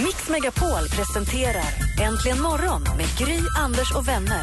[0.00, 1.64] Megapol presenterar
[2.02, 4.42] Äntligen morgon med Gry, Anders och vänner.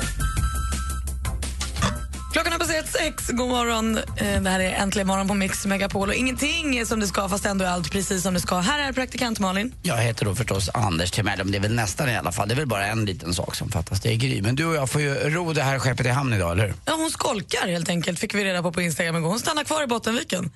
[2.34, 3.28] Klockan har passerat sex.
[3.28, 3.98] God morgon.
[3.98, 6.08] Eh, Det här är Äntligen morgon på Mix Megapol.
[6.10, 8.60] Och ingenting är som det ska, fast ändå är allt precis som det ska.
[8.60, 9.74] Här är praktikant Malin.
[9.84, 12.48] Jag heter då förstås Anders Timell, det är väl nästan i alla fall.
[12.48, 14.42] Det är väl bara en liten sak som fattas, det är Gry.
[14.42, 16.74] Men du och jag får ju ro det här skeppet i hamn idag, eller hur?
[16.86, 19.30] Ja, hon skolkar helt enkelt, fick vi reda på på Instagram igår.
[19.30, 20.52] Hon stannar kvar i Bottenviken.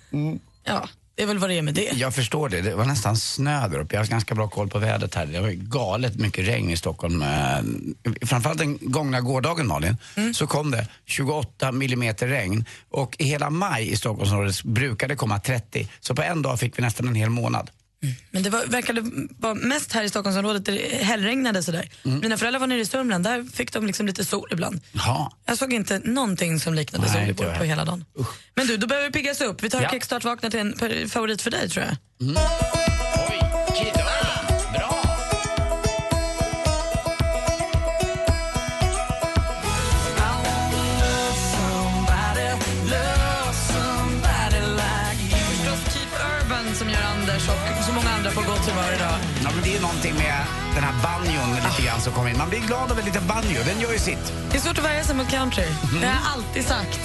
[0.64, 1.92] Ja, det är väl vad det är med det.
[1.94, 3.96] Jag förstår det, det var nästan snö där uppe.
[3.96, 5.26] Jag har ganska bra koll på vädret här.
[5.26, 7.22] Det var galet mycket regn i Stockholm.
[7.22, 7.28] Eh,
[8.22, 9.98] Framförallt den gångna gårdagen Malin,
[10.36, 12.66] så kom det 28 millimeter regn.
[12.90, 15.88] Och i hela maj i Stockholmsområdet brukade komma 30.
[16.00, 17.70] Så på en dag fick vi nästan en hel månad.
[18.32, 19.04] Men det var, verkade
[19.40, 21.90] vara mest här i Stockholmsområdet där det hällregnade sådär.
[22.04, 24.82] Mina föräldrar var nere i Sörmland, där fick de liksom lite sol ibland.
[24.92, 25.32] Ja.
[25.46, 28.06] Jag såg inte någonting som liknade Nej, sol på hela dagen.
[28.56, 29.64] Men du, då behöver vi piggas upp.
[29.64, 29.90] Vi tar Ja.
[29.90, 31.96] kickstart-vakna till en favorit för dig tror jag.
[32.20, 32.87] Oj,
[48.76, 49.20] många andra på idag.
[49.44, 50.38] Ja, men det är någonting med
[50.76, 52.38] den här banjon lite grann som kommer in.
[52.38, 54.34] Man blir glad av en liten banjo, den gör ju sitt.
[54.52, 55.64] Det är svårt att värja sig mot country.
[55.64, 56.02] Mm.
[56.02, 57.00] Det har jag alltid sagt.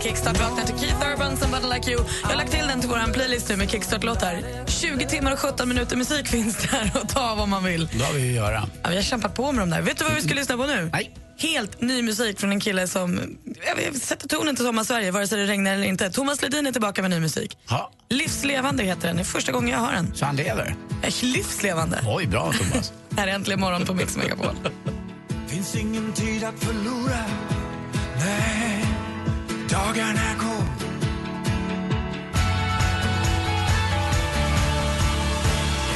[0.00, 2.04] En kickstart vaknar till Keith Urban, Somebody Like You.
[2.22, 4.42] Jag har lagt till den till vår playlist nu med kickstart-låtar.
[4.66, 7.88] 20 timmar och 17 minuter musik finns där att ta av om man vill.
[7.98, 8.68] Då har vi att göra.
[8.82, 9.82] Ja, vi har kämpat på med dem där.
[9.82, 10.90] Vet du vad vi ska lyssna på nu?
[10.92, 11.14] Nej.
[11.38, 15.38] Helt ny musik från en kille som jag vet, sätter tonen till Sommar-Sverige, vare sig
[15.38, 16.10] det regnar eller inte.
[16.10, 17.58] Thomas Ledin är tillbaka med ny musik.
[17.68, 19.16] Ja, Livslevande heter den.
[19.16, 20.14] Det är första gången jag hör den.
[20.14, 20.74] så han lever.
[21.02, 21.98] Eh, Livslevande.
[22.06, 22.92] Oj, bra Thomas.
[23.16, 24.56] Här är Äntligen morgon på Mix Megapol.
[25.48, 27.24] Finns ingen tid att förlora
[28.18, 28.59] Nej,
[29.70, 30.64] dagarna går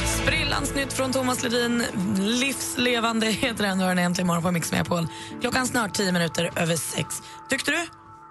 [0.05, 1.83] Sprillans nytt från Thomas Ledin.
[2.19, 3.79] Livslevande heter den.
[3.79, 5.07] Hör den äntligen morgon på Mix Megapol.
[5.41, 7.15] Klockan snart tio minuter över sex.
[7.49, 7.77] Tyckte du?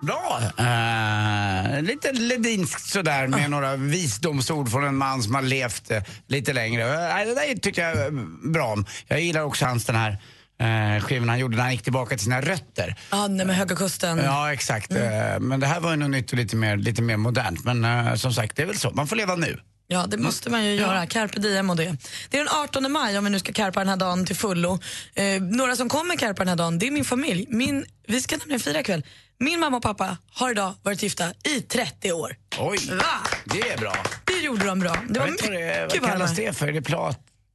[0.07, 0.41] Bra!
[0.59, 6.53] Eh, lite ledinskt sådär med några visdomsord från en man som har levt eh, lite
[6.53, 6.83] längre.
[6.83, 8.11] Eh, det där tycker jag är
[8.53, 8.87] bra om.
[9.09, 10.19] Jag gillar också hans den här
[10.61, 12.97] eh, skivan han gjorde när han gick tillbaka till sina rötter.
[13.11, 14.19] Ja, nej, med Höga Kusten.
[14.19, 14.91] Ja, exakt.
[14.93, 17.65] Eh, men det här var ju något nytt och lite mer, lite mer modernt.
[17.65, 18.91] Men eh, som sagt, det är väl så.
[18.91, 19.61] Man får leva nu.
[19.87, 21.07] Ja, det måste man ju göra.
[21.07, 21.97] Carpe diem och det.
[22.31, 24.79] Det är den 18 maj om vi nu ska karpa den här dagen till fullo.
[25.15, 27.47] Eh, några som kommer karpa den här dagen, det är min familj.
[27.49, 29.05] Min, vi ska nämligen fira ikväll.
[29.39, 32.37] Min mamma och pappa har idag varit gifta i 30 år.
[32.59, 33.05] Oj, Va?
[33.45, 33.97] det är bra.
[34.25, 34.93] Det gjorde de bra.
[35.09, 36.69] Det Jag var inte vad, det, mycket vad kallas det för?
[36.69, 36.83] Är det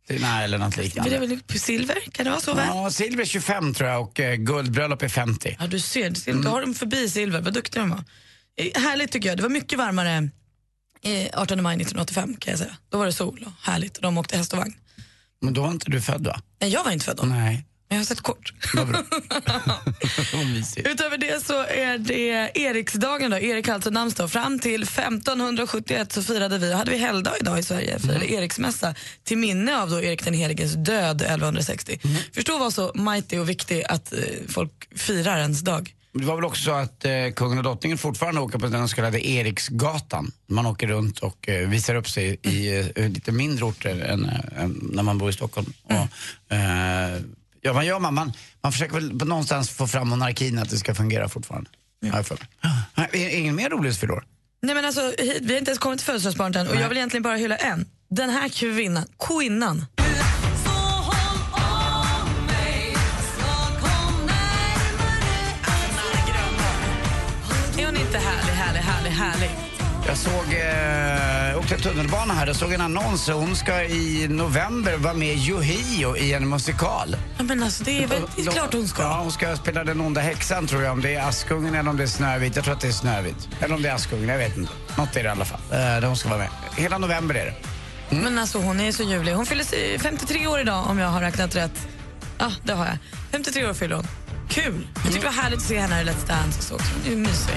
[0.10, 1.16] platina eller något Det liknande?
[1.16, 1.98] är väl silver?
[2.12, 2.54] Kan det vara så?
[2.54, 2.68] väl?
[2.68, 5.56] Ja, silver är 25 tror jag och eh, guldbröllop är 50.
[5.60, 6.14] Ja, du ser.
[6.14, 7.42] Silver, Då har de förbi silver.
[7.42, 8.04] Vad duktiga de var.
[8.58, 9.38] Eh, Härligt tycker jag.
[9.38, 10.30] Det var mycket varmare
[11.02, 12.78] eh, 18 maj 1985 kan jag säga.
[12.90, 14.74] Då var det sol och härligt och de åkte häst och vagn.
[15.42, 16.42] Men då var inte du född va?
[16.62, 17.24] Nej, jag var inte född då.
[17.24, 17.66] Nej.
[17.92, 18.54] Jag har sett kort.
[20.78, 23.32] Utöver det så är det Eriksdagen.
[23.32, 23.38] Då.
[23.38, 24.32] Erik har alltså namnsdag.
[24.32, 29.38] Fram till 1571 så firade vi, hade vi helgdag idag i Sverige, firade Eriksmässa till
[29.38, 32.00] minne av då Erik den heliges död 1160.
[32.34, 35.96] Förstå vad så mighty och viktig att eh, folk firar ens dag.
[36.14, 38.96] Det var väl också så att eh, kungen och drottningen fortfarande åker på den så
[38.96, 40.32] kallade Eriksgatan.
[40.48, 44.68] Man åker runt och eh, visar upp sig i eh, lite mindre orter än, eh,
[44.92, 45.74] när man bor i Stockholm.
[45.84, 47.22] Och, eh,
[47.62, 48.14] ja, vad gör man?
[48.14, 48.34] man?
[48.64, 51.70] Man försöker väl på någonstans få fram monarkin att det ska fungera fortfarande.
[52.96, 54.24] Nej, är- Ingen mer roligt för år?
[54.62, 56.98] Nej men alltså, hit, vi har inte ens kommit till födelsedagsbarnet än och jag vill
[56.98, 57.86] egentligen bara hylla en.
[58.10, 59.86] Den här kvinnan, kvinnan.
[67.80, 69.69] Är hon inte härlig, härlig, härlig, härlig?
[70.10, 73.30] Jag såg, eh, åkte tunnelbana här, jag såg en annons.
[73.30, 77.16] Hon ska i november vara med i Yohio i en musikal.
[77.38, 79.02] Ja, men alltså, det är, väl, det är klart hon ska.
[79.02, 80.92] Ja, hon ska spela den onda häxan tror jag.
[80.92, 82.56] Om det är Askungen eller om det är Snövit.
[82.56, 83.50] Jag tror att det är Snövit.
[83.60, 84.72] Eller om det är Askungen, jag vet inte.
[84.98, 85.60] Något är det i alla fall.
[85.72, 86.50] Eh, där hon ska vara med.
[86.78, 87.56] Hela november är det.
[88.16, 89.34] Men alltså hon är så ljuvlig.
[89.34, 91.88] Hon fyller sig 53 år idag om jag har räknat rätt.
[92.38, 92.98] Ja, det har jag.
[93.32, 94.08] 53 år fyller hon.
[94.50, 94.88] Kul!
[94.96, 96.88] Jag tycker det var härligt att se henne i Let's Dance också.
[97.04, 97.56] Hon är mysig.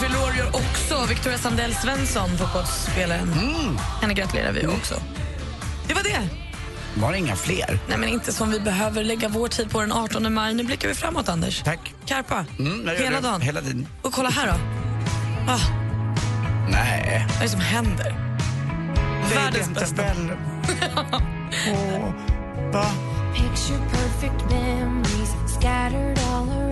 [0.00, 3.28] Fyller 53 år gör också Victoria Sandell Svensson, fotbollsspelaren.
[4.00, 4.94] Henne gratulerar vi också.
[5.88, 6.28] Det var det.
[6.94, 7.78] Var det inga fler?
[7.88, 10.54] Nej, men inte som vi behöver lägga vår tid på den 18 maj.
[10.54, 11.62] Nu blickar vi framåt, Anders.
[11.62, 11.94] Tack.
[12.06, 13.20] Karpa, Mm, hela det.
[13.20, 13.40] dagen.
[13.40, 13.86] Hela tiden.
[14.02, 14.52] Och kolla här då.
[15.52, 15.58] Ah,
[16.70, 17.26] Nej.
[17.28, 18.14] vad är det som händer?
[19.34, 20.02] Världens bästa.
[22.72, 22.86] Va?
[23.34, 26.67] Picture perfect memories scattered all around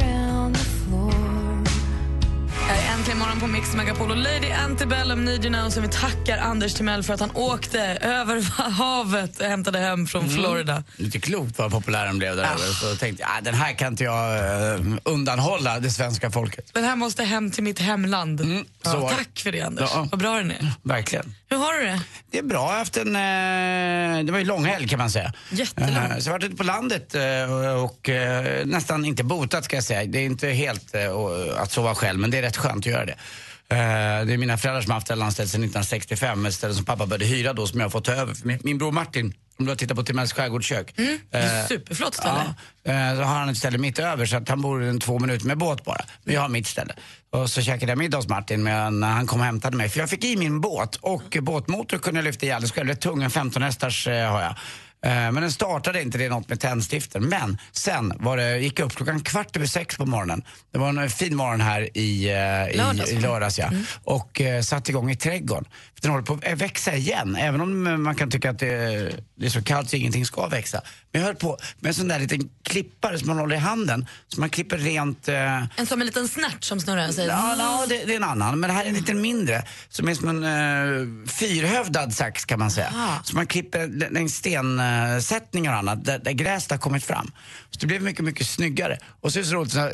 [3.06, 6.75] äntligen morgon på Mix Megapol och Lady Antebellum Need You Now som vi tackar Anders
[6.75, 10.85] Timell för att han åkte över havet och hämtade hem från Florida.
[10.97, 12.73] Lite klokt vad populär den blev där över.
[12.73, 14.37] Så tänkte jag, ah, den här kan inte jag
[14.75, 16.70] eh, undanhålla det svenska folket.
[16.73, 18.41] Den här måste hem till mitt hemland.
[18.41, 19.91] Mm, ja, tack för det, Anders.
[19.94, 20.08] Ja.
[20.11, 20.73] Vad bra den är.
[20.82, 21.35] Verkligen.
[21.49, 22.00] Hur har du det?
[22.31, 22.58] Det är bra.
[22.58, 23.17] Jag har haft en...
[23.17, 25.32] Eh, det var ju långhelg kan man säga.
[25.50, 25.97] Jättelång.
[25.97, 27.14] Eh, så jag har varit ute på landet
[27.82, 28.11] och,
[28.64, 30.05] nästan inte botat ska jag säga.
[30.05, 30.94] Det är inte helt
[31.56, 33.16] att sova själv men det är rätt skönt att göra det.
[33.69, 36.46] Eh, det är mina föräldrar som har haft det här landstället sedan 1965.
[36.46, 38.37] Ett ställe som pappa började hyra då som jag har fått ta över.
[38.44, 40.98] Min, min bror Martin, om du har tittat på Timells skärgårdskök.
[40.98, 42.54] Mm, det är eh, superflott ställe.
[42.82, 45.19] Ja, eh, så har han ett ställe mitt över så att han bor en två
[45.19, 46.04] minuter med båt bara.
[46.25, 46.94] Men jag har mitt ställe.
[47.31, 49.88] Och så käkade jag middag hos Martin med, när han kom och hämtade mig.
[49.88, 52.88] För jag fick i min båt och båtmotor kunde jag lyfta i alldeles själv.
[52.88, 54.54] Rätt tung, en 15 hästars eh, har jag.
[55.06, 57.25] Eh, Men den startade inte, det är något med tändstiften.
[57.25, 60.43] Men sen var det, gick jag upp klockan kvart över sex på morgonen.
[60.73, 63.20] Det var en fin morgon här i, eh, Lördags, i, i va?
[63.29, 63.58] lördags.
[63.58, 63.70] Ja.
[64.05, 65.64] Och eh, satte igång i trädgården.
[65.94, 67.37] För den håller på att växa igen.
[67.37, 68.67] Även om eh, man kan tycka att det,
[69.43, 70.81] är så kallt så ingenting ska växa.
[71.12, 74.06] Men jag höll på med en sån där liten klippare som man håller i handen.
[74.29, 75.29] Så man klipper rent...
[75.29, 77.26] Eh, En som en liten snärt som snurrar sig.
[77.26, 78.61] Ja, ja det, det är en annan.
[78.61, 79.62] Men det här är en lite mindre.
[79.88, 82.88] Som är som en uh, fyrhövdad sax kan man säga.
[82.88, 83.20] Aha.
[83.25, 84.37] Så man klipper längs
[85.20, 87.31] stensättningar och annat där, där gräset har kommit fram.
[87.70, 88.98] Så det blev mycket, mycket snyggare.
[89.20, 89.90] Och så är det så roligt, så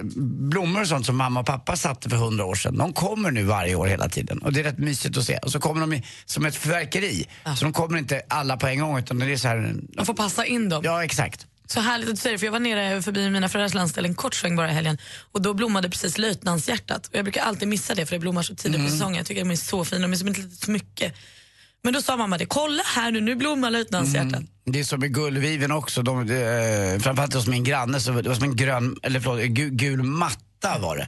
[0.51, 2.79] blommor och sånt som mamma och pappa satte för hundra år sedan.
[2.79, 4.39] De kommer nu varje år hela tiden.
[4.39, 5.39] Och det är rätt mysigt att se.
[5.39, 7.29] Och så kommer de i, som ett fyrverkeri.
[7.57, 9.75] Så de kommer inte alla på en gång utan det är så här...
[9.97, 10.83] Man får passa in dem.
[10.85, 11.47] Ja, exakt.
[11.67, 14.15] Så härligt att du säger det, för jag var nere förbi mina föräldrars landställe en
[14.15, 14.99] kort sväng bara i helgen
[15.33, 17.07] och då blommade precis löjtnantshjärtat.
[17.07, 19.17] Och jag brukar alltid missa det för det blommar så tidigt på säsongen.
[19.17, 21.13] Jag tycker de är så fina, de är som ett litet smycke.
[21.83, 24.43] Men då sa mamma det, kolla här nu, nu blommar löjtnantshjärtat.
[24.65, 26.03] Det är som med gullviven också.
[26.03, 29.71] De, eh, framförallt hos min granne, så det var som en grön, eller förlåt, gul,
[29.71, 31.03] gul matta var det.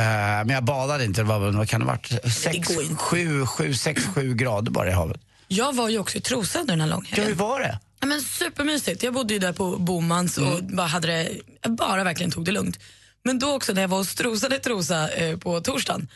[0.00, 2.32] Eh, men jag badade inte, det var vad kan det ha varit?
[2.34, 2.94] Sex, går inte.
[2.96, 5.20] sju, sju, sex, sju grader bara i havet.
[5.48, 7.36] Jag var ju också i Trosa under den här Ja, hur långhelgen.
[7.36, 7.78] var det?
[8.00, 9.02] Ja, men supermysigt.
[9.02, 11.30] Jag bodde ju där på Bomans och bara, hade det,
[11.68, 12.78] bara verkligen tog det lugnt.
[13.24, 16.08] Men då också när jag var och strosade i Trosa eh, på torsdagen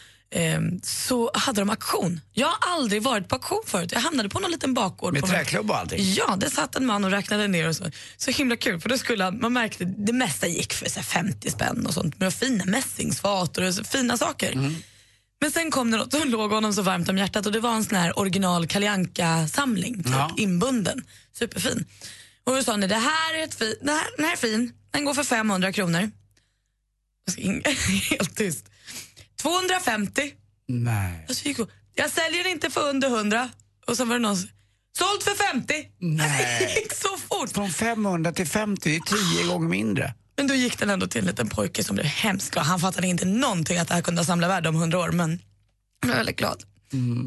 [0.82, 2.20] så hade de auktion.
[2.32, 3.92] Jag har aldrig varit på auktion förut.
[3.92, 5.12] Jag hamnade på någon liten bakgård.
[5.12, 6.14] Med träklubb och allting?
[6.14, 7.90] Ja, det satt en man och räknade ner och så.
[8.16, 11.02] Så himla kul, för då skulle han, man märkte det mesta gick för så här,
[11.04, 12.20] 50 spänn och sånt.
[12.20, 14.52] Med fina mässingsfat och så, fina saker.
[14.52, 14.74] Mm.
[15.40, 17.74] Men sen kom det något som låg honom så varmt om hjärtat och det var
[17.74, 20.34] en sån här original Kalle samling typ, Ja.
[20.36, 21.04] inbunden.
[21.38, 21.84] Superfin.
[22.44, 24.72] Och då sa han, det här är ett fi, det här, den här är fin,
[24.90, 26.10] den går för 500 kronor.
[28.10, 28.66] Helt tyst.
[29.42, 30.32] 250.
[30.68, 31.26] Nej.
[31.28, 33.48] Och så gick hon, jag säljer inte för under 100.
[33.86, 34.48] Och så var det någon som,
[34.98, 35.74] sålt för 50.
[35.98, 36.58] Nej.
[36.74, 37.52] Det gick så fort.
[37.52, 40.14] Från 500 till 50, det är tio gånger mindre.
[40.36, 42.66] Men då gick den ändå till en liten pojke som blev hemskt glad.
[42.66, 45.38] Han fattade inte någonting att det här kunde samla värde om 100 år, men han
[46.02, 46.64] blev väldigt glad.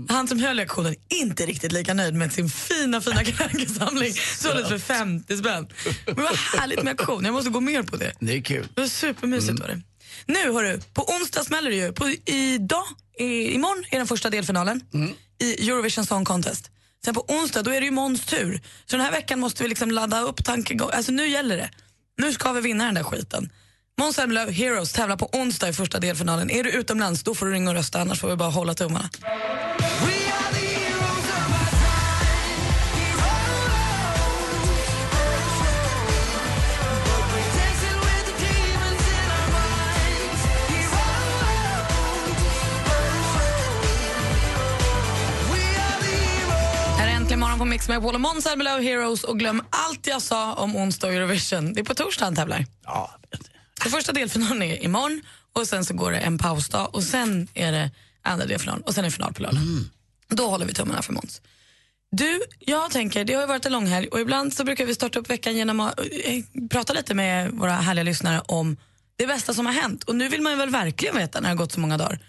[0.10, 3.26] Han som höll lektionen inte riktigt lika nöjd med sin fina fina
[3.80, 5.68] samling såldes för 50 spänn.
[6.06, 8.14] Men vad härligt med auktion, jag måste gå mer på det.
[8.20, 8.68] Det är kul.
[8.76, 9.82] Det var supermysigt var det.
[10.26, 11.94] Nu hörru, på onsdag smäller det ju.
[11.94, 12.86] På, idag,
[13.20, 14.82] i, imorgon är den första delfinalen
[15.40, 16.70] i Eurovision Song Contest.
[17.06, 18.62] Sen på onsdag då är det ju Måns tur.
[18.86, 20.90] Så den här veckan måste vi liksom ladda upp tankegång.
[20.94, 21.70] Alltså nu gäller det.
[22.18, 23.50] Nu ska vi vinna den där skiten.
[24.00, 26.52] Måns Zelmerlöw, Heroes, tävlar på onsdag i första delfinalen.
[26.52, 29.10] Är du utomlands då får du ringa och rösta, annars får vi bara hålla tummarna.
[47.24, 50.54] Äntligen morgon på Mix med Paul och Måns Zelmerlöw, Heroes och glöm allt jag sa
[50.54, 51.74] om onsdag och Eurovision.
[51.74, 52.66] Det är på torsdag han tävlar.
[52.84, 53.12] Ja,
[53.84, 55.22] Så första delfinalen är imorgon
[55.54, 59.04] och sen så går det en pausdag och sen är det andra delfinalen och sen
[59.04, 59.62] är det final på lördag.
[60.28, 61.42] Då håller vi tummarna för Måns.
[62.12, 64.96] Du, jag tänker, det har ju varit en lång helg och ibland så brukar vi
[64.96, 68.78] starta upp veckan genom att eh, prata lite med våra härliga lyssnare om
[69.18, 70.04] det bästa som har hänt.
[70.04, 72.20] Och nu vill man ju väl verkligen veta när det har gått så många dagar.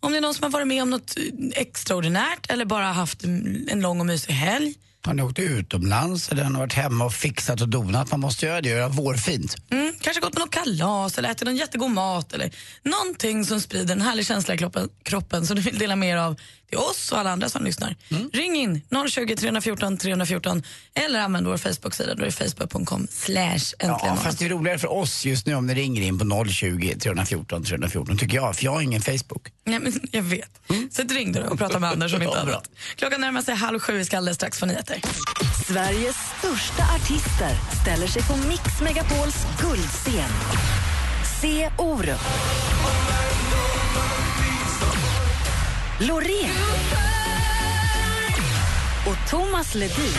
[0.00, 3.24] Om det är någon som har varit med om något eh, extraordinärt eller bara haft
[3.24, 4.74] en lång och mysig helg.
[5.06, 8.10] Har ni åkt utomlands eller har ni varit hemma och fixat och donat?
[8.10, 9.56] Man måste göra det, göra vårfint.
[9.70, 13.94] Mm, kanske gått på något kalas eller ätit någon jättegod mat eller någonting som sprider
[13.94, 16.36] en härlig känsla i kroppen, kroppen som du vill dela med er av
[16.68, 17.96] till oss och alla andra som lyssnar.
[18.32, 20.62] Ring in 020 314 314
[20.94, 22.14] eller använd vår Facebook-sida.
[22.14, 25.54] Då är det facebook.com slash äntligen Ja, fast det är roligare för oss just nu
[25.54, 29.48] om ni ringer in på 020 314 314 tycker jag, för jag har ingen Facebook.
[29.66, 30.60] Nej, men jag vet.
[30.90, 32.70] Så ett ring då och prata med Anders om inte annat.
[32.96, 35.00] Klockan närmar sig halv sju, vi ska alldeles strax få nyheter.
[35.66, 40.30] Sveriges största artister ställer sig på Mix Megapols guldscen.
[41.40, 42.20] Se Orup.
[45.98, 46.50] Loreen.
[49.06, 50.14] Och Thomas Ledin.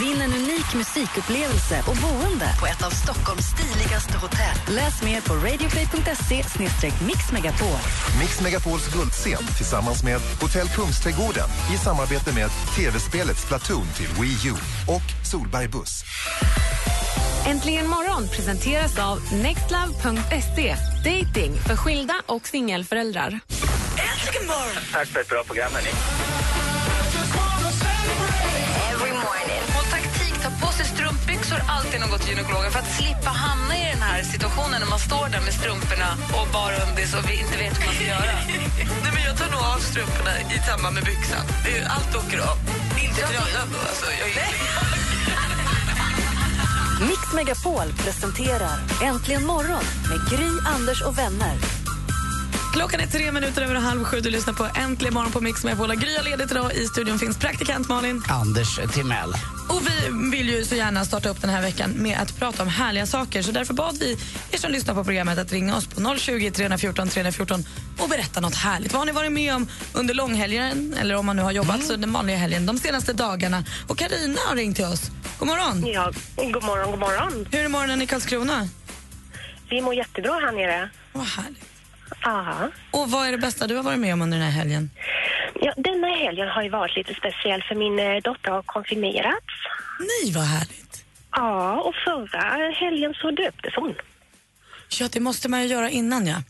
[0.00, 4.74] Vinn en unik musikupplevelse och boende på ett av Stockholms stiligaste hotell.
[4.76, 6.44] Läs mer på radioplay.se
[7.06, 7.78] mixmegapol.
[8.20, 14.54] Mix Megapols guldscen tillsammans med Hotell Kungsträdgården i samarbete med tv-spelet Splatoon till Wii U
[14.88, 16.04] och Solberg Buss.
[17.46, 20.76] Äntligen morgon presenteras av nextlove.se.
[21.04, 23.30] Dating för skilda och singelföräldrar.
[24.10, 24.82] Äntligen morgon!
[24.92, 25.92] Tack för ett bra program, hörni.
[29.78, 33.84] Och taktik, ta på sig strumpbyxor alltid går till gynekologen för att slippa hamna i
[33.94, 37.56] den här situationen när man står där med strumporna och bara undis och vi inte
[37.62, 38.34] vet hur man ska göra.
[39.02, 41.44] Nej, men jag tar nog av strumporna i samband med byxan.
[41.64, 42.56] Det är, allt åker av.
[43.04, 43.78] Inte tröjan då.
[43.90, 44.91] Alltså, jag.
[47.08, 51.81] Mix Megapol presenterar Äntligen morgon med Gry, Anders och vänner.
[52.72, 54.20] Klockan är tre minuter över halv sju.
[54.20, 55.94] Du lyssnar på Äntligen morgon på Mix med Pola.
[55.94, 56.72] Gry ledigt idag.
[56.74, 58.22] I studion finns praktikant Malin.
[58.28, 59.32] Anders Timell.
[59.68, 62.68] Och vi vill ju så gärna starta upp den här veckan med att prata om
[62.68, 63.42] härliga saker.
[63.42, 64.16] Så därför bad vi
[64.52, 67.64] er som lyssnar på programmet att ringa oss på 020 314 314
[67.98, 68.92] och berätta något härligt.
[68.92, 71.96] Vad har ni varit med om under långhelgen eller om man nu har jobbat så
[71.96, 73.64] den vanliga helgen de senaste dagarna?
[73.88, 75.10] Och Karina har ringt till oss.
[75.38, 75.86] God morgon.
[75.86, 77.48] Ja, god morgon, god morgon.
[77.50, 78.68] Hur är morgonen i Karlskrona?
[79.70, 80.90] Vi mår jättebra här nere.
[81.12, 81.71] Vad härligt.
[82.22, 82.68] Ja.
[82.90, 84.90] Och vad är det bästa du har varit med om under den här helgen?
[85.62, 89.54] ja, denna helgen har ju varit lite speciell för min eh, dotter har konfirmerats.
[89.98, 91.04] Nej, vad härligt.
[91.30, 93.94] Ja, och förra helgen så döptes hon.
[95.00, 96.42] Ja, det måste man ju göra innan, ja.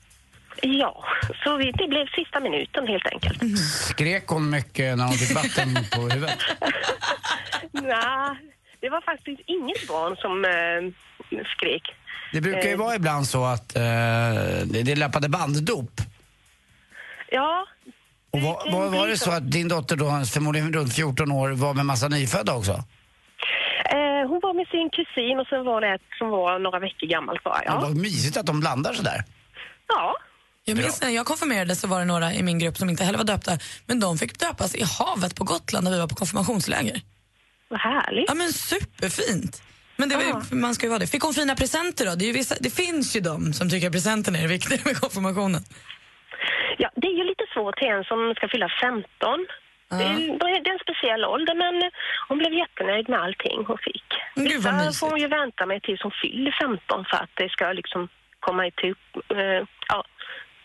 [0.63, 1.05] Ja,
[1.45, 3.43] så vi, det blev sista minuten helt enkelt.
[3.43, 3.57] Mm.
[3.57, 6.39] Skrek hon mycket när hon fick vatten på huvudet?
[7.73, 8.37] Nej,
[8.81, 11.95] det var faktiskt inget barn som eh, skrek.
[12.33, 16.01] Det brukar ju Eh, vara ibland så att eh, det, det är löpande banddop.
[17.31, 17.67] Ja,
[18.31, 21.75] Och var, var, var det så att din dotter då, förmodligen runt 14 år, var
[21.75, 22.73] med massa nyfödda också?
[22.73, 27.07] eh, hon var med sin kusin och sen var det ett som var några veckor
[27.07, 27.59] gammalt bara.
[27.59, 29.25] Det Ja, var mysigt att de blandar sådär.
[29.89, 30.17] ja.
[30.65, 33.19] Jag minns när jag konfirmerades så var det några i min grupp som inte heller
[33.19, 33.59] var döpta.
[33.87, 37.01] Men de fick döpas i havet på Gotland när vi var på konfirmationsläger.
[37.69, 38.25] vad härligt.
[38.29, 39.63] Ja men superfint.
[40.03, 41.07] Men det, ju- man ska ju vara det.
[41.07, 42.15] Fick hon fina presenter då?
[42.15, 44.97] Det, ju vissa, det finns ju de som tycker att presenten är det viktiga med
[45.01, 45.63] konfirmationen.
[46.83, 49.47] Ja, det är ju lite svårt till en som ska fylla 15.
[49.91, 51.75] Det, är, det är det är en speciell ålder, men
[52.29, 54.09] hon blev jättenöjd med allting hon fick.
[54.35, 57.65] Gud, Vissa får hon ju vänta med tills hon fyller 15 för att det ska
[57.81, 58.01] liksom
[58.47, 58.99] komma i typ,
[59.39, 59.61] eh,
[59.93, 59.99] ja,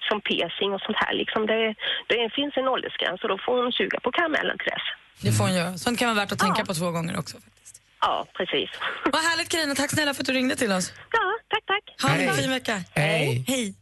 [0.08, 1.14] som piercing och sånt här.
[1.22, 1.76] Liksom det,
[2.12, 4.88] det finns en åldersgräns och då får hon suga på karamellen till dess.
[5.24, 5.78] Det får hon göra.
[5.78, 7.36] Sånt kan vara värt att tänka på två gånger också.
[7.46, 7.77] faktiskt.
[8.02, 8.70] Ja, precis.
[9.12, 10.92] Vad härligt Carina, tack snälla för att du ringde till oss.
[11.12, 12.10] Ja, tack, tack.
[12.10, 12.38] Ha en Hej.
[12.38, 12.84] fin vecka.
[12.96, 13.44] Hej.
[13.48, 13.74] Hej.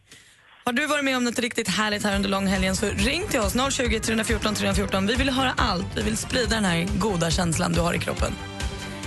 [0.65, 3.73] Har du varit med om något riktigt härligt här under långhelgen så ring till oss
[3.73, 5.07] 020 314 314.
[5.07, 5.85] Vi vill höra allt.
[5.97, 8.33] Vi vill sprida den här goda känslan du har i kroppen.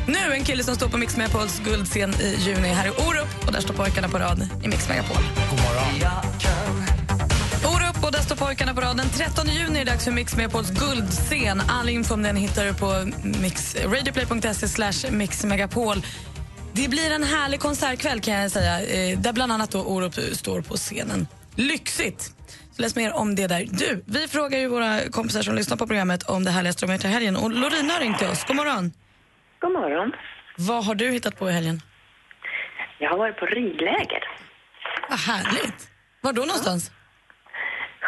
[0.08, 2.68] Nu en kille som står på Mix Megapols guldscen i juni.
[2.68, 5.22] Här är Orup och där står pojkarna på rad i Mix Megapol.
[5.50, 6.87] God morgon.
[8.48, 8.96] Pojkarna på rad.
[8.96, 11.60] Den 13 juni är det dags för Mix Megapols guldscen.
[11.68, 12.90] All info om den hittar du på
[13.42, 15.96] mix, radioplay.se slash mixmegapol.
[16.72, 20.60] Det blir en härlig konsertkväll kan jag säga, eh, där bland annat då Orup står
[20.60, 21.26] på scenen.
[21.56, 22.20] Lyxigt!
[22.72, 23.66] Så läs mer om det där.
[23.70, 27.04] Du, vi frågar ju våra kompisar som lyssnar på programmet om det härligaste de gjort
[27.04, 27.36] i helgen.
[27.36, 28.44] Och Lorina har ringt till oss.
[28.44, 28.92] God morgon.
[29.60, 30.12] God morgon.
[30.58, 31.82] Vad har du hittat på i helgen?
[32.98, 34.22] Jag har varit på ridläger.
[35.08, 35.90] Vad härligt.
[36.20, 36.90] Var då någonstans?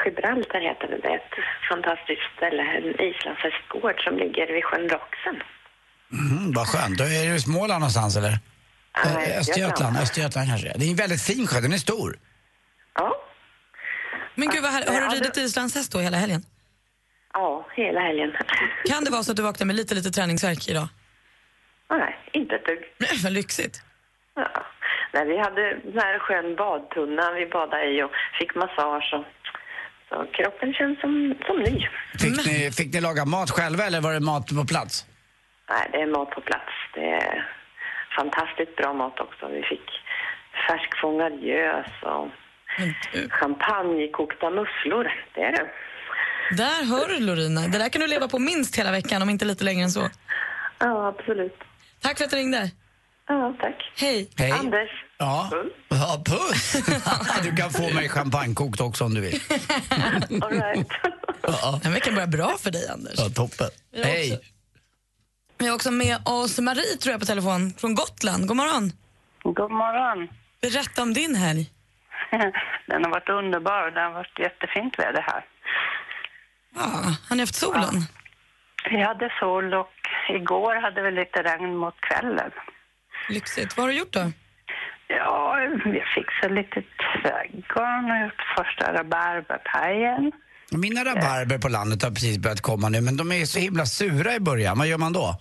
[0.05, 0.99] Gibraltar heter det.
[1.03, 1.35] Det är ett
[1.71, 5.37] fantastiskt ställe, en islandshästgård som ligger vid sjön Roxen.
[6.13, 6.99] Mm, vad skönt.
[6.99, 8.35] Då är du i Småland någonstans eller?
[8.95, 9.97] Ja, Eh, Östergötland.
[9.97, 10.73] Östergötland, kanske.
[10.79, 12.19] Det är en väldigt fin sjö, den är stor.
[12.95, 13.17] Ja.
[14.35, 16.43] Men gud, vad här, har du Ja, det- ridit islandshäst då hela helgen?
[17.33, 18.31] Ja, hela helgen.
[18.91, 20.89] Kan det vara så att du vaknar med lite, lite träningsvärk idag?
[21.91, 22.79] Nej, inte ett dugg.
[22.99, 23.83] Nej, vad lyxigt.
[24.35, 24.49] Ja.
[25.15, 29.25] Nej, vi hade den här skön badtunna vi badade i och fick massage och
[30.11, 31.89] Så kroppen känns som, som ny.
[32.23, 35.07] Fick ni, fick ni laga mat själva eller var det mat på plats?
[35.71, 36.73] Nej, det är mat på plats.
[36.95, 37.49] Det är
[38.19, 39.49] fantastiskt bra mat också.
[39.49, 39.87] Vi fick
[40.69, 42.29] färskfångad gös och
[43.31, 45.13] champagnekokta musslor.
[45.35, 45.71] Det är det.
[46.57, 47.61] Där hör du Lorina.
[47.61, 50.09] Det där kan du leva på minst hela veckan, om inte lite längre än så.
[50.79, 51.59] Ja, absolut.
[52.01, 52.71] Tack för att du ringde.
[53.29, 53.93] Ja, tack.
[53.97, 54.31] Hej.
[54.39, 54.51] Hej.
[54.51, 54.91] Anders.
[55.23, 55.51] Ja,
[55.89, 56.73] ja puss!
[57.43, 59.41] du kan få mig champagnekokt också om du vill.
[60.43, 60.87] All right.
[61.43, 63.15] Ja, Den veckan börjar bra för dig, Anders.
[63.17, 63.69] ja toppen.
[64.05, 64.33] Hej!
[64.33, 64.45] också-
[65.59, 68.47] Vi har också med oss Marie, tror jag, på telefon, från Gotland.
[68.49, 68.93] God morgon.
[69.43, 70.29] God morgon.
[70.61, 71.71] Berätta om din helg.
[72.87, 73.91] Den har varit underbar.
[73.91, 75.45] Det har varit jättefint väder här.
[76.75, 78.05] Ja, har ni haft solen?
[78.91, 79.93] Vi hade sol och
[80.29, 82.51] igår hade vi lite regn mot kvällen.
[83.29, 83.77] Lyxigt.
[83.77, 84.33] Vad har du gjort då?
[85.19, 90.33] Ja, vi fixade lite trädgården och gjort första rabarberpajen.
[90.71, 94.35] Mina rabarber på landet har precis börjat komma nu, men de är så himla sura
[94.35, 94.79] i början.
[94.79, 95.41] Vad gör man då?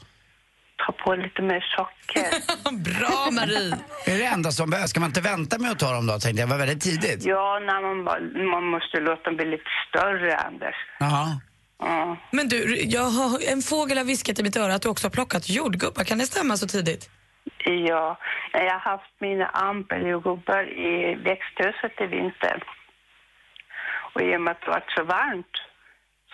[0.85, 2.27] Ta på lite mer socker.
[2.99, 3.77] Bra, Marie!
[4.05, 4.89] Är det enda som behövs?
[4.89, 6.49] Ska man inte vänta med att ta dem då, tänkte jag.
[6.49, 7.25] Det var väldigt tidigt.
[7.25, 8.19] Ja, när man, bara,
[8.51, 10.75] man måste låta dem bli lite större, Anders.
[10.99, 11.39] Jaha.
[11.79, 12.17] Ja.
[12.31, 15.11] Men du, jag har, en fågel har viskat i mitt öra att du också har
[15.11, 16.03] plockat jordgubbar.
[16.03, 17.09] Kan det stämma så tidigt?
[17.58, 18.18] Ja,
[18.53, 22.63] jag har haft mina ampeljordgubbar i växthuset i vinter.
[24.13, 25.56] Och i och med att det varit så varmt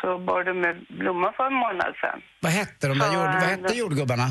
[0.01, 2.21] så bar de med blommor för en månad sedan.
[2.39, 4.27] Vad hette de där jord, vad hette jordgubbarna?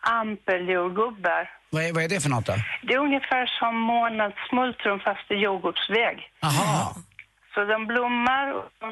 [0.00, 1.50] Ampeljordgubbar.
[1.70, 2.54] Vad är, vad är det för något då?
[2.82, 6.16] Det är ungefär som månadsmultron fast i jordgubbsväg.
[6.42, 6.94] Aha.
[7.54, 8.90] Så de blommar och de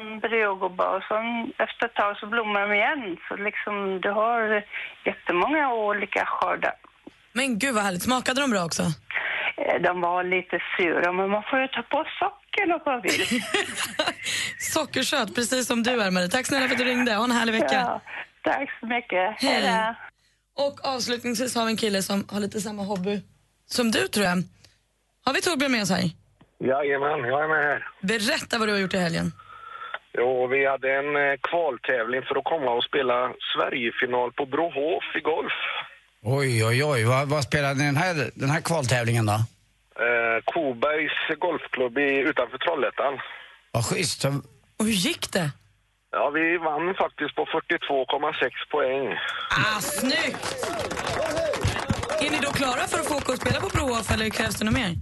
[0.95, 3.17] och sen efter ett tag så blommar de igen.
[3.27, 4.63] Så liksom du har
[5.05, 6.73] jättemånga olika skördar.
[7.33, 8.03] Men gud vad härligt.
[8.03, 8.83] Smakade de bra också?
[9.57, 13.21] Eh, De var lite sura men man får ju ta på socker om man vill.
[14.59, 16.27] Sockersöt, precis som du är Marie.
[16.29, 17.13] Tack snälla för att du ringde.
[17.13, 17.75] Ha en härlig vecka.
[17.75, 18.01] Ja,
[18.43, 19.35] tack så mycket.
[19.41, 19.95] Hej.
[20.57, 20.63] då.
[20.65, 23.21] Och avslutningsvis har vi en kille som har lite samma hobby
[23.65, 24.43] som du tror jag.
[25.25, 26.20] Har vi Torbjörn med oss här?
[26.69, 27.87] Jajamän, jag är med här.
[28.01, 29.31] Berätta vad du har gjort i helgen.
[30.17, 35.19] Jo, vi hade en eh, kvaltävling för att komma och spela Sverigefinal på Brohof i
[35.19, 35.57] golf.
[36.23, 37.03] Oj, oj, oj.
[37.03, 39.37] Vad, vad spelade ni den här, den här kvaltävlingen då?
[40.05, 43.13] Eh, Kobergs golfklubb i, utanför Trollhättan.
[43.71, 44.25] Vad schysst.
[44.79, 45.49] Och hur gick det?
[46.11, 49.17] Ja, vi vann faktiskt på 42,6 poäng.
[49.49, 50.55] Ah, snyggt!
[52.25, 54.65] Är ni då klara för att få åka och spela på Brohof eller krävs det
[54.65, 54.95] något mer?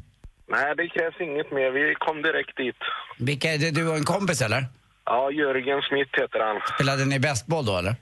[0.49, 1.69] Nej, det krävs inget mer.
[1.71, 2.79] Vi kom direkt dit.
[3.17, 3.71] Vilka är det?
[3.71, 4.65] Du och en kompis eller?
[5.05, 6.61] Ja, Jörgen Smith heter han.
[6.75, 7.95] Spelade ni bästboll då eller?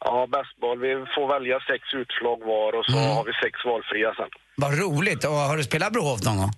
[0.00, 0.78] Ja, bästboll.
[0.80, 4.30] Vi får välja sex utslag var och så har vi sex valfria sen.
[4.56, 5.24] Vad roligt.
[5.24, 6.52] Och har du spelat Brohof någon gång?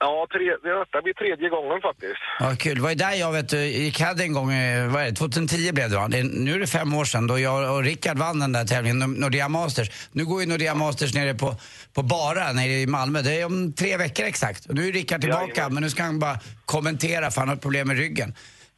[0.00, 2.20] Ja, tre, detta blir tredje gången faktiskt.
[2.40, 2.74] Ja, kul.
[2.74, 4.46] Det var ju där jag vet, du, gick hade en gång,
[4.92, 6.08] vad är det, 2010 blev det va?
[6.08, 8.64] Det, är- nu är det fem år sedan då jag och Rickard vann den där
[8.64, 9.90] tävlingen, Nor- Nordea Masters.
[10.12, 11.56] Nu går ju Nordea Masters nere på,
[11.94, 13.22] på Bara nere i Malmö.
[13.22, 14.66] Det är om tre veckor exakt.
[14.66, 17.62] Och nu är Rickard tillbaka men nu ska han bara kommentera för han har ett
[17.62, 18.34] problem med ryggen.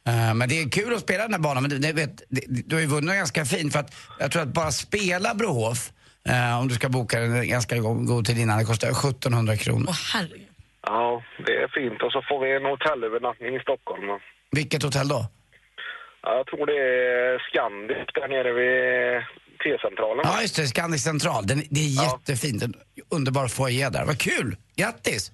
[0.07, 2.41] Eh, men det är kul att spela den här banan, men det, det, vet, det,
[2.47, 5.91] du har ju vunnit ganska fint för att jag tror att bara spela Brohof,
[6.29, 9.85] eh, om du ska boka en ganska go- god tid innan, det kostar 1700 kronor.
[9.89, 10.47] Åh herregud.
[10.87, 12.01] Ja, det är fint.
[12.05, 14.05] Och så får vi en hotellövernattning i Stockholm.
[14.51, 15.25] Vilket hotell då?
[16.23, 19.21] Ja, jag tror det är Scandic där nere vid
[19.63, 20.21] T-centralen.
[20.27, 20.67] Ja, just det.
[20.67, 21.47] Scandic Central.
[21.47, 22.63] Den, det är jättefint.
[22.63, 22.73] En
[23.09, 24.05] underbar foyer där.
[24.05, 24.55] Vad kul!
[24.75, 25.31] Grattis!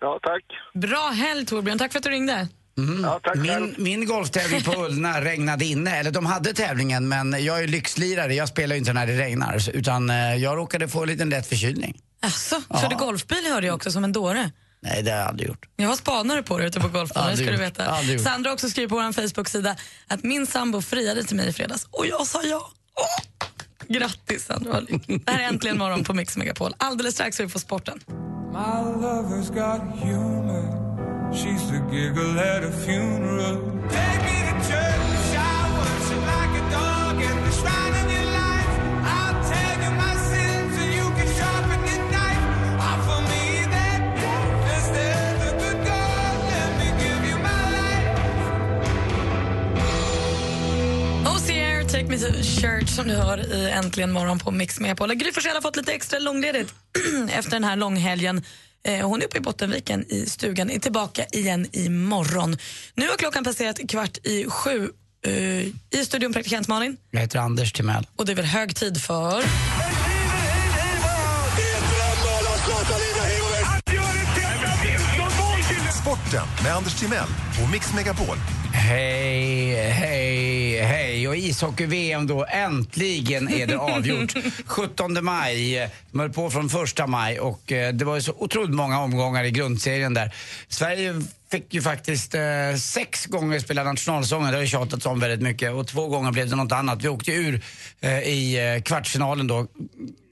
[0.00, 0.44] Ja, tack.
[0.74, 2.48] Bra helg Torbjörn, tack för att du ringde.
[2.78, 3.10] Mm.
[3.36, 5.96] min, min golftävling på Ullna regnade inne.
[5.96, 8.34] Eller de hade tävlingen men jag är lyxlirare.
[8.34, 9.76] Jag spelar ju inte när det regnar.
[9.76, 11.96] Utan eh, jag råkade få en liten lätt förkylning.
[12.22, 12.78] Alltså, Ja.
[12.80, 14.50] körde golfbil hörde jag också som en dåre.
[14.88, 15.68] Nej, det har jag aldrig gjort.
[15.76, 17.96] Jag var spanare på det ute på golfbanan, ska du veta.
[18.18, 21.86] Sandra har också skrivit på vår Facebook-sida att min sambo friade till mig i fredags
[21.90, 22.70] och jag sa ja.
[22.94, 23.48] Åh!
[23.88, 24.80] Grattis Sandra.
[24.80, 26.74] Det här är Äntligen morgon på Mix Megapol.
[26.78, 28.00] Alldeles strax ska vi få sporten.
[28.52, 28.56] My
[52.06, 55.14] Take Me To Church som du hör i Äntligen morgon på Mix Megapol.
[55.14, 56.74] Gry Forssell har fått lite extra långledigt
[57.30, 58.44] efter den här långhelgen.
[58.86, 62.56] Eh, Hon är uppe i Bottenviken i stugan, är tillbaka igen imorgon.
[62.94, 64.90] Nu har klockan passerat kvart i sju.
[65.26, 65.32] eh,
[66.00, 66.96] I studion praktikant Malin.
[67.10, 68.06] Jag heter Anders Timell.
[68.16, 69.42] Och det är väl hög tid för...
[76.02, 77.28] Sporten med Anders Timell
[77.64, 78.36] och Mix Megapol.
[78.72, 81.28] Hej, hej, hej.
[81.28, 84.34] Och ishockey-VM då, äntligen är det avgjort.
[84.66, 88.74] 17 maj, de höll på från första maj och eh, det var ju så otroligt
[88.74, 90.34] många omgångar i grundserien där.
[90.68, 92.42] Sverige fick ju faktiskt eh,
[92.78, 96.50] sex gånger spela nationalsången, det har ju tjatats om väldigt mycket och två gånger blev
[96.50, 97.04] det något annat.
[97.04, 97.62] Vi åkte ur
[98.00, 99.66] eh, i eh, kvartsfinalen då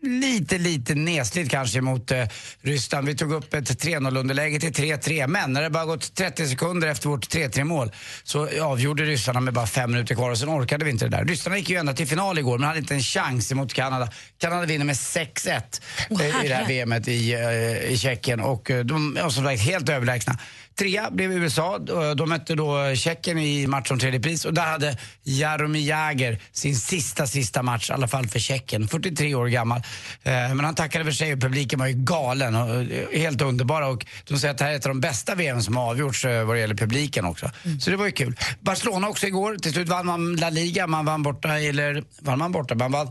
[0.06, 2.24] lite, lite nesligt kanske mot eh,
[2.62, 3.06] Ryssland.
[3.06, 6.88] Vi tog upp ett 3-0 underläge till 3-3 men när det bara gått 30 sekunder
[6.88, 7.90] efter vårt 3-3 mål
[8.24, 11.24] så avgjorde ryssarna med bara fem minuter kvar och sen orkade vi inte det där.
[11.24, 14.08] Ryssarna gick ju ända till final igår men hade inte en chans emot Kanada.
[14.38, 19.16] Kanada vinner med 6-1 eh, i det här VMet i, eh, i Tjeckien och de
[19.16, 20.38] är som sagt helt överlägsna.
[20.78, 21.78] Trea blev USA.
[22.16, 26.76] De mötte då Tjeckien i match om tredje pris och där hade Jaromir Jagr sin
[26.76, 28.88] sista, sista match, i alla fall för Tjeckien.
[28.88, 29.78] 43 år gammal.
[30.22, 33.86] Eh, Men han tackade för sig och publiken var ju galen och eh, helt underbara.
[33.86, 36.24] Och de säger att det här är ett av de bästa VM som har avgjorts
[36.24, 37.50] eh, vad det gäller publiken också.
[37.80, 38.36] Så det var ju kul.
[38.60, 39.56] Barcelona också igår.
[39.56, 40.86] Till slut vann man La Liga.
[40.86, 42.74] Man vann borta, eller vann man borta?
[42.74, 43.10] Man vann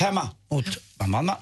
[0.00, 0.66] hemma mot,
[0.98, 1.36] man, man, man,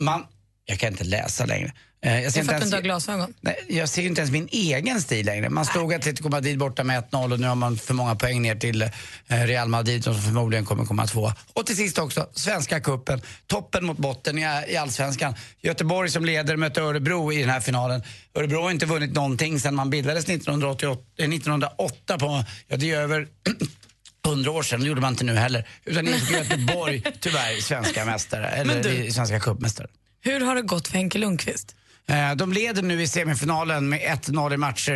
[0.00, 0.24] man,
[0.68, 1.72] jag kan inte läsa längre.
[2.02, 3.34] Eh, Det är för att du inte har glasögon.
[3.40, 5.48] Nej, jag ser inte ens min egen stil längre.
[5.50, 8.54] Man slog Atletico Madrid borta med 1-0 och nu har man för många poäng ner
[8.56, 8.90] till eh,
[9.28, 11.32] Real Madrid som förmodligen kommer komma två.
[11.52, 13.20] Och till sist också, Svenska cupen.
[13.46, 15.34] Toppen mot botten i, Allsvenskan.
[15.62, 18.02] Göteborg som leder möter Örebro i den här finalen.
[18.34, 23.00] Örebro har inte vunnit någonting sedan man bildades 1988, eh, 1908 på, ja det är
[23.00, 23.28] över
[24.26, 25.68] 100 år sedan, det gjorde man inte nu heller.
[25.84, 29.86] Utan det är Göteborg tyvärr svenska mästare, eller du- svenska cupmästare.
[30.20, 31.74] Hur har det gått för Henke Lundqvist?
[32.08, 34.92] Eh, De leder nu i semifinalen med 1-0 i matcher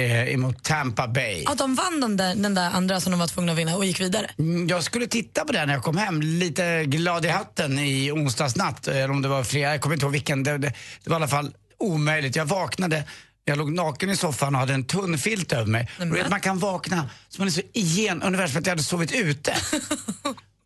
[0.00, 1.42] eh, emot Tampa Bay.
[1.46, 3.84] Ja, de vann den där, den där andra som de var tvungna att vinna och
[3.84, 4.30] gick vidare.
[4.38, 8.12] Mm, Jag skulle titta på det när jag kom hem, lite glad i hatten i
[8.12, 8.88] onsdagsnatt.
[8.88, 10.42] Eller om det var fredag, jag kommer inte ihåg vilken.
[10.42, 10.72] Det, det,
[11.04, 12.36] det var i alla fall omöjligt.
[12.36, 13.04] Jag vaknade,
[13.44, 15.88] jag låg naken i soffan och hade en tunn filt över mig.
[15.98, 19.12] Vet, man kan vakna så man är så igen, ungefär som att jag hade sovit
[19.12, 19.54] ute.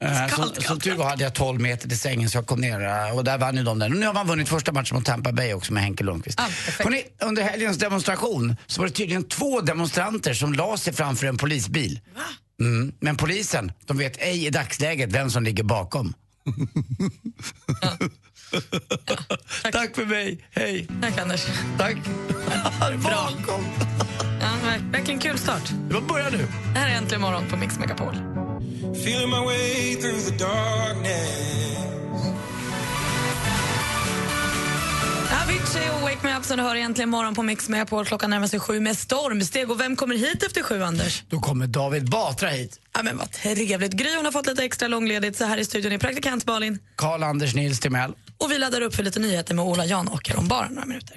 [0.05, 2.81] Eh, så, som tur var hade jag 12 meter till sängen så jag kom ner
[2.85, 3.93] eh, och där vann ju de den.
[3.93, 6.41] Och nu har man vunnit första matchen mot Tampa Bay också med Henke Lundqvist.
[6.79, 11.37] Hörrni, under helgens demonstration så var det tydligen två demonstranter som la sig framför en
[11.37, 12.01] polisbil.
[12.61, 12.93] Mm.
[13.01, 16.15] Men polisen, de vet ej i dagsläget vem som ligger bakom.
[19.73, 20.89] Tack för mig, hej.
[21.03, 21.47] Tack Anders.
[21.79, 21.97] Tack.
[23.03, 23.31] Bra.
[24.41, 25.73] Ja, ver- verkligen kul start.
[25.89, 26.47] Det var början nu.
[26.73, 28.44] Det här är Äntligen morgon på Mix Megapol.
[28.93, 31.55] Feeling my way through the darkness.
[35.43, 38.05] Avicii och Wake Me Up som du hör egentligen morgon på Mix Megapol.
[38.07, 39.71] Klockan närmar sig sju med stormsteg.
[39.71, 41.23] Och vem kommer hit efter sju, Anders?
[41.29, 42.81] Då kommer David Batra hit.
[42.95, 43.93] Ja, men vad trevligt.
[43.93, 45.39] Gry hon har fått lite extra långledigt.
[45.39, 46.79] Så här i studion är praktikant Malin.
[46.97, 48.13] Karl-Anders Nils Timell.
[48.39, 51.17] Och vi laddar upp för lite nyheter med Ola Janåker om bara några minuter.